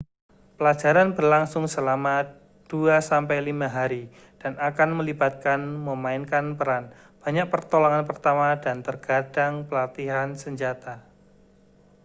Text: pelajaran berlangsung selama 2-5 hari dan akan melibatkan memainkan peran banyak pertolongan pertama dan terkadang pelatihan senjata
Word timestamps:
pelajaran 0.57 1.09
berlangsung 1.17 1.65
selama 1.75 2.15
2-5 2.73 3.37
hari 3.77 4.03
dan 4.41 4.53
akan 4.69 4.89
melibatkan 4.97 5.59
memainkan 5.87 6.45
peran 6.59 6.85
banyak 7.23 7.45
pertolongan 7.53 8.01
pertama 8.09 8.49
dan 8.65 8.77
terkadang 8.87 9.53
pelatihan 9.69 10.29
senjata 10.43 10.95